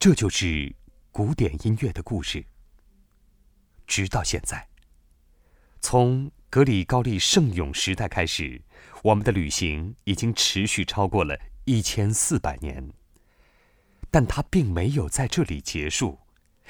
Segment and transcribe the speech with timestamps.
[0.00, 0.76] 这就是
[1.10, 2.44] 古典音乐的故事。
[3.84, 4.68] 直到现在，
[5.80, 8.62] 从格里高利圣咏时代开始，
[9.02, 12.92] 我们的旅行已经持续超过了一千四百年。
[14.08, 16.20] 但它并没有在这里结束，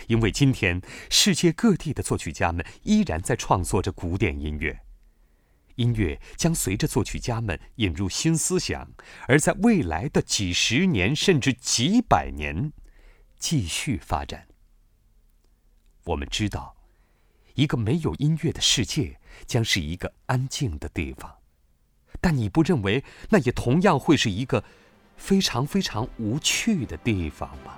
[0.06, 4.80] 因为今天世界各地的作曲家们依然在创作着古典音乐。
[5.74, 8.90] 音乐将随着作曲家们引入新思想，
[9.28, 12.72] 而在未来的几十年甚至几百年，
[13.38, 14.48] 继续发展。
[16.04, 16.76] 我们知道，
[17.54, 21.38] 一个没有音乐的世界将是一个安静的地方，
[22.20, 24.64] 但你不认为那也同样会是一个？
[25.16, 27.77] 非常非常无趣的地方吗？